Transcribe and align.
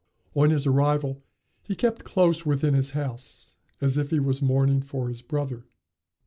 On 0.33 0.49
his 0.49 0.65
arrival 0.65 1.21
he 1.61 1.75
kept 1.75 2.03
close 2.03 2.43
within 2.43 2.73
his 2.73 2.89
house, 2.97 3.55
as 3.79 3.99
if 3.99 4.09
he 4.09 4.19
was 4.19 4.41
mourning 4.41 4.81
for 4.81 5.09
his 5.09 5.21
brother. 5.21 5.65